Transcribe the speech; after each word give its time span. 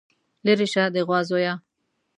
ليرې 0.45 0.67
شه 0.73 0.83
د 0.93 0.95
غوا 1.07 1.19
زويه. 1.29 1.53